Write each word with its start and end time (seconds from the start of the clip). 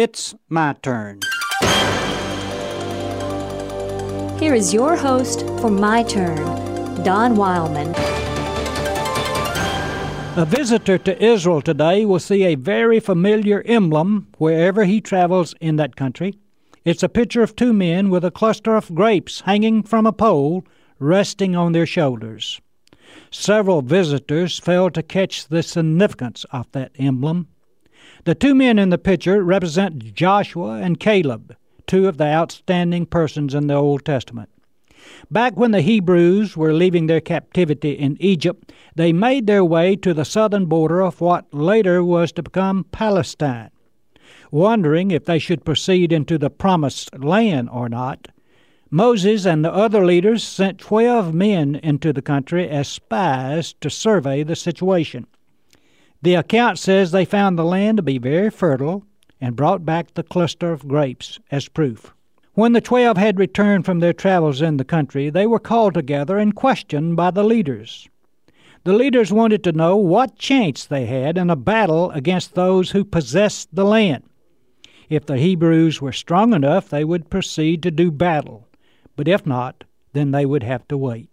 It's 0.00 0.32
my 0.48 0.74
turn. 0.74 1.18
Here 4.38 4.54
is 4.54 4.72
your 4.72 4.94
host 4.94 5.40
for 5.60 5.72
My 5.72 6.04
Turn, 6.04 6.36
Don 7.02 7.34
Wildman. 7.34 7.96
A 10.36 10.46
visitor 10.48 10.98
to 10.98 11.20
Israel 11.20 11.60
today 11.60 12.04
will 12.04 12.20
see 12.20 12.44
a 12.44 12.54
very 12.54 13.00
familiar 13.00 13.62
emblem 13.62 14.28
wherever 14.38 14.84
he 14.84 15.00
travels 15.00 15.56
in 15.60 15.74
that 15.78 15.96
country. 15.96 16.38
It's 16.84 17.02
a 17.02 17.08
picture 17.08 17.42
of 17.42 17.56
two 17.56 17.72
men 17.72 18.08
with 18.08 18.24
a 18.24 18.30
cluster 18.30 18.76
of 18.76 18.94
grapes 18.94 19.40
hanging 19.40 19.82
from 19.82 20.06
a 20.06 20.12
pole 20.12 20.64
resting 21.00 21.56
on 21.56 21.72
their 21.72 21.86
shoulders. 21.86 22.60
Several 23.32 23.82
visitors 23.82 24.60
failed 24.60 24.94
to 24.94 25.02
catch 25.02 25.48
the 25.48 25.64
significance 25.64 26.46
of 26.52 26.70
that 26.70 26.92
emblem. 27.00 27.48
The 28.28 28.34
two 28.34 28.54
men 28.54 28.78
in 28.78 28.90
the 28.90 28.98
picture 28.98 29.42
represent 29.42 30.12
Joshua 30.12 30.82
and 30.82 31.00
Caleb, 31.00 31.56
two 31.86 32.06
of 32.06 32.18
the 32.18 32.26
outstanding 32.26 33.06
persons 33.06 33.54
in 33.54 33.68
the 33.68 33.74
Old 33.74 34.04
Testament. 34.04 34.50
Back 35.30 35.56
when 35.56 35.70
the 35.70 35.80
Hebrews 35.80 36.54
were 36.54 36.74
leaving 36.74 37.06
their 37.06 37.22
captivity 37.22 37.92
in 37.92 38.18
Egypt, 38.20 38.70
they 38.94 39.14
made 39.14 39.46
their 39.46 39.64
way 39.64 39.96
to 39.96 40.12
the 40.12 40.26
southern 40.26 40.66
border 40.66 41.00
of 41.00 41.22
what 41.22 41.46
later 41.54 42.04
was 42.04 42.30
to 42.32 42.42
become 42.42 42.84
Palestine. 42.92 43.70
Wondering 44.50 45.10
if 45.10 45.24
they 45.24 45.38
should 45.38 45.64
proceed 45.64 46.12
into 46.12 46.36
the 46.36 46.50
promised 46.50 47.18
land 47.18 47.70
or 47.72 47.88
not, 47.88 48.28
Moses 48.90 49.46
and 49.46 49.64
the 49.64 49.72
other 49.72 50.04
leaders 50.04 50.44
sent 50.44 50.76
twelve 50.76 51.32
men 51.32 51.76
into 51.76 52.12
the 52.12 52.20
country 52.20 52.68
as 52.68 52.88
spies 52.88 53.72
to 53.80 53.88
survey 53.88 54.42
the 54.42 54.54
situation. 54.54 55.26
The 56.20 56.34
account 56.34 56.78
says 56.78 57.12
they 57.12 57.24
found 57.24 57.56
the 57.56 57.64
land 57.64 57.98
to 57.98 58.02
be 58.02 58.18
very 58.18 58.50
fertile 58.50 59.04
and 59.40 59.54
brought 59.54 59.84
back 59.84 60.14
the 60.14 60.24
cluster 60.24 60.72
of 60.72 60.88
grapes 60.88 61.38
as 61.50 61.68
proof. 61.68 62.12
When 62.54 62.72
the 62.72 62.80
twelve 62.80 63.16
had 63.16 63.38
returned 63.38 63.84
from 63.84 64.00
their 64.00 64.12
travels 64.12 64.60
in 64.60 64.78
the 64.78 64.84
country, 64.84 65.30
they 65.30 65.46
were 65.46 65.60
called 65.60 65.94
together 65.94 66.36
and 66.36 66.56
questioned 66.56 67.14
by 67.16 67.30
the 67.30 67.44
leaders. 67.44 68.08
The 68.82 68.94
leaders 68.94 69.32
wanted 69.32 69.62
to 69.62 69.72
know 69.72 69.96
what 69.96 70.38
chance 70.38 70.84
they 70.84 71.06
had 71.06 71.38
in 71.38 71.50
a 71.50 71.56
battle 71.56 72.10
against 72.10 72.54
those 72.54 72.90
who 72.90 73.04
possessed 73.04 73.72
the 73.72 73.84
land. 73.84 74.24
If 75.08 75.24
the 75.24 75.38
Hebrews 75.38 76.02
were 76.02 76.12
strong 76.12 76.52
enough, 76.52 76.88
they 76.88 77.04
would 77.04 77.30
proceed 77.30 77.80
to 77.84 77.92
do 77.92 78.10
battle, 78.10 78.66
but 79.14 79.28
if 79.28 79.46
not, 79.46 79.84
then 80.14 80.32
they 80.32 80.44
would 80.44 80.64
have 80.64 80.86
to 80.88 80.96
wait. 80.96 81.30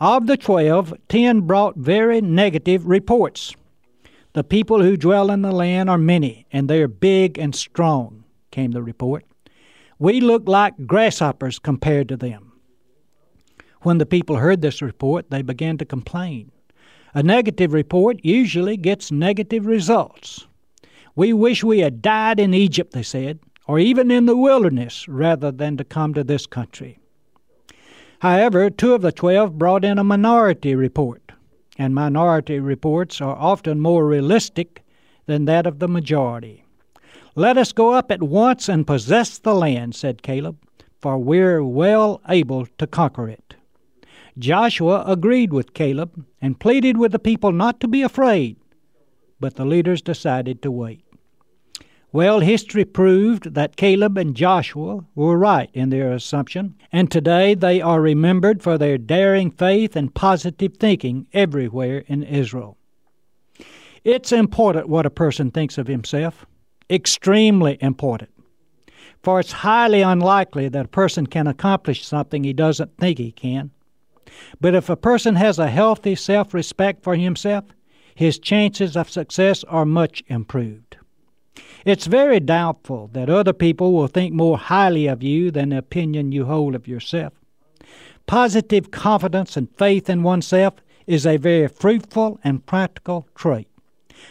Of 0.00 0.26
the 0.26 0.38
twelve, 0.38 0.94
ten 1.08 1.42
brought 1.42 1.76
very 1.76 2.22
negative 2.22 2.86
reports. 2.86 3.54
The 4.34 4.44
people 4.44 4.82
who 4.82 4.96
dwell 4.96 5.30
in 5.30 5.42
the 5.42 5.52
land 5.52 5.90
are 5.90 5.98
many, 5.98 6.46
and 6.50 6.68
they 6.68 6.80
are 6.80 6.88
big 6.88 7.38
and 7.38 7.54
strong, 7.54 8.24
came 8.50 8.70
the 8.70 8.82
report. 8.82 9.26
We 9.98 10.20
look 10.20 10.48
like 10.48 10.86
grasshoppers 10.86 11.58
compared 11.58 12.08
to 12.08 12.16
them. 12.16 12.52
When 13.82 13.98
the 13.98 14.06
people 14.06 14.36
heard 14.36 14.62
this 14.62 14.80
report, 14.80 15.28
they 15.28 15.42
began 15.42 15.76
to 15.78 15.84
complain. 15.84 16.50
A 17.12 17.22
negative 17.22 17.74
report 17.74 18.24
usually 18.24 18.78
gets 18.78 19.12
negative 19.12 19.66
results. 19.66 20.46
We 21.14 21.34
wish 21.34 21.62
we 21.62 21.80
had 21.80 22.00
died 22.00 22.40
in 22.40 22.54
Egypt, 22.54 22.92
they 22.92 23.02
said, 23.02 23.38
or 23.66 23.78
even 23.78 24.10
in 24.10 24.24
the 24.24 24.36
wilderness, 24.36 25.06
rather 25.08 25.52
than 25.52 25.76
to 25.76 25.84
come 25.84 26.14
to 26.14 26.24
this 26.24 26.46
country. 26.46 26.98
However, 28.20 28.70
two 28.70 28.94
of 28.94 29.02
the 29.02 29.12
twelve 29.12 29.58
brought 29.58 29.84
in 29.84 29.98
a 29.98 30.04
minority 30.04 30.74
report 30.74 31.21
and 31.78 31.94
minority 31.94 32.58
reports 32.60 33.20
are 33.20 33.36
often 33.36 33.80
more 33.80 34.06
realistic 34.06 34.82
than 35.26 35.44
that 35.46 35.66
of 35.66 35.78
the 35.78 35.88
majority. 35.88 36.64
Let 37.34 37.56
us 37.56 37.72
go 37.72 37.92
up 37.92 38.10
at 38.10 38.22
once 38.22 38.68
and 38.68 38.86
possess 38.86 39.38
the 39.38 39.54
land, 39.54 39.94
said 39.94 40.22
Caleb, 40.22 40.58
for 41.00 41.18
we're 41.18 41.64
well 41.64 42.20
able 42.28 42.66
to 42.78 42.86
conquer 42.86 43.28
it. 43.28 43.54
Joshua 44.38 45.04
agreed 45.06 45.52
with 45.52 45.74
Caleb 45.74 46.24
and 46.40 46.60
pleaded 46.60 46.96
with 46.96 47.12
the 47.12 47.18
people 47.18 47.52
not 47.52 47.80
to 47.80 47.88
be 47.88 48.02
afraid, 48.02 48.56
but 49.40 49.56
the 49.56 49.64
leaders 49.64 50.02
decided 50.02 50.62
to 50.62 50.70
wait. 50.70 51.04
Well, 52.14 52.40
history 52.40 52.84
proved 52.84 53.54
that 53.54 53.76
Caleb 53.76 54.18
and 54.18 54.36
Joshua 54.36 55.02
were 55.14 55.38
right 55.38 55.70
in 55.72 55.88
their 55.88 56.12
assumption, 56.12 56.74
and 56.92 57.10
today 57.10 57.54
they 57.54 57.80
are 57.80 58.02
remembered 58.02 58.62
for 58.62 58.76
their 58.76 58.98
daring 58.98 59.50
faith 59.50 59.96
and 59.96 60.14
positive 60.14 60.76
thinking 60.76 61.26
everywhere 61.32 62.04
in 62.06 62.22
Israel. 62.22 62.76
It's 64.04 64.30
important 64.30 64.90
what 64.90 65.06
a 65.06 65.10
person 65.10 65.50
thinks 65.50 65.78
of 65.78 65.86
himself, 65.86 66.44
extremely 66.90 67.78
important. 67.80 68.28
For 69.22 69.40
it's 69.40 69.52
highly 69.52 70.02
unlikely 70.02 70.68
that 70.68 70.84
a 70.86 70.88
person 70.88 71.26
can 71.26 71.46
accomplish 71.46 72.04
something 72.04 72.44
he 72.44 72.52
doesn't 72.52 72.98
think 72.98 73.16
he 73.16 73.32
can. 73.32 73.70
But 74.60 74.74
if 74.74 74.90
a 74.90 74.96
person 74.96 75.36
has 75.36 75.58
a 75.58 75.70
healthy 75.70 76.14
self 76.14 76.52
respect 76.52 77.02
for 77.02 77.16
himself, 77.16 77.64
his 78.14 78.38
chances 78.38 78.98
of 78.98 79.08
success 79.08 79.64
are 79.64 79.86
much 79.86 80.22
improved. 80.26 80.96
It's 81.84 82.06
very 82.06 82.40
doubtful 82.40 83.10
that 83.12 83.28
other 83.28 83.52
people 83.52 83.92
will 83.92 84.06
think 84.06 84.32
more 84.32 84.58
highly 84.58 85.06
of 85.06 85.22
you 85.22 85.50
than 85.50 85.70
the 85.70 85.78
opinion 85.78 86.32
you 86.32 86.44
hold 86.44 86.74
of 86.74 86.88
yourself. 86.88 87.32
Positive 88.26 88.90
confidence 88.90 89.56
and 89.56 89.74
faith 89.76 90.08
in 90.08 90.22
oneself 90.22 90.74
is 91.06 91.26
a 91.26 91.36
very 91.36 91.68
fruitful 91.68 92.38
and 92.44 92.64
practical 92.64 93.26
trait. 93.34 93.68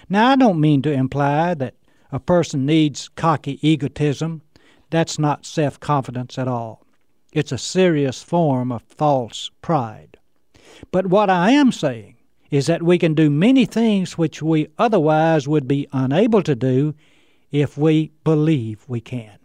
Now, 0.10 0.30
I 0.30 0.36
don't 0.36 0.62
mean 0.62 0.82
to 0.84 0.92
imply 0.92 1.54
that 1.56 1.76
a 2.12 2.20
person 2.20 2.66
needs 2.66 3.10
cocky 3.10 3.60
egotism. 3.62 4.42
That's 4.90 5.20
not 5.20 5.46
self 5.46 5.80
confidence 5.80 6.38
at 6.38 6.48
all. 6.48 6.86
It's 7.34 7.52
a 7.52 7.58
serious 7.58 8.22
form 8.24 8.72
of 8.72 8.82
false 8.84 9.52
pride. 9.62 10.18
But 10.92 11.08
what 11.08 11.30
I 11.30 11.52
am 11.52 11.72
saying 11.72 12.16
is 12.52 12.68
that 12.68 12.84
we 12.84 13.00
can 13.00 13.14
do 13.14 13.30
many 13.30 13.66
things 13.66 14.18
which 14.18 14.44
we 14.44 14.68
otherwise 14.78 15.48
would 15.48 15.68
be 15.68 15.88
unable 15.94 16.44
to 16.44 16.54
do 16.54 16.94
if 17.50 17.78
we 17.78 18.12
believe 18.24 18.84
we 18.88 19.00
can. 19.00 19.38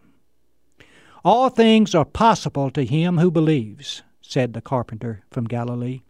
All 1.24 1.48
things 1.48 1.94
are 1.94 2.04
possible 2.04 2.70
to 2.72 2.84
him 2.84 3.18
who 3.18 3.30
believes, 3.30 4.02
said 4.20 4.52
the 4.52 4.60
carpenter 4.60 5.24
from 5.30 5.44
Galilee. 5.44 6.02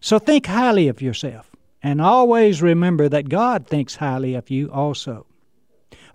So 0.00 0.18
think 0.18 0.46
highly 0.46 0.88
of 0.88 1.02
yourself, 1.02 1.50
and 1.82 2.00
always 2.00 2.62
remember 2.62 3.08
that 3.08 3.28
God 3.28 3.66
thinks 3.66 3.96
highly 3.96 4.34
of 4.34 4.50
you 4.50 4.70
also. 4.72 5.26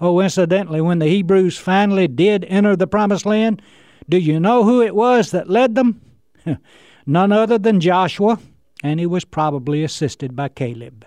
Oh, 0.01 0.19
incidentally, 0.19 0.81
when 0.81 0.99
the 0.99 1.07
Hebrews 1.07 1.57
finally 1.57 2.07
did 2.07 2.43
enter 2.45 2.75
the 2.75 2.87
Promised 2.87 3.25
Land, 3.25 3.61
do 4.09 4.17
you 4.17 4.39
know 4.39 4.63
who 4.63 4.81
it 4.81 4.95
was 4.95 5.31
that 5.31 5.49
led 5.49 5.75
them? 5.75 6.01
None 7.05 7.31
other 7.31 7.57
than 7.57 7.79
Joshua, 7.79 8.39
and 8.83 8.99
he 8.99 9.05
was 9.05 9.25
probably 9.25 9.83
assisted 9.83 10.35
by 10.35 10.49
Caleb. 10.49 11.05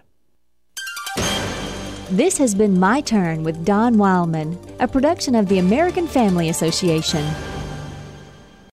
This 2.10 2.38
has 2.38 2.54
been 2.54 2.80
My 2.80 3.02
Turn 3.02 3.44
with 3.44 3.66
Don 3.66 3.98
Wildman, 3.98 4.58
a 4.80 4.88
production 4.88 5.34
of 5.34 5.48
the 5.48 5.58
American 5.58 6.06
Family 6.06 6.48
Association. 6.48 7.22